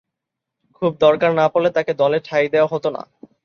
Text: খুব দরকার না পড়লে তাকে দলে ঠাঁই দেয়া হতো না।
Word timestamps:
খুব 0.75 0.91
দরকার 0.99 1.31
না 1.39 1.45
পড়লে 1.51 1.69
তাকে 1.77 1.91
দলে 2.01 2.17
ঠাঁই 2.27 2.45
দেয়া 2.53 2.67
হতো 2.73 2.89
না। 2.95 3.01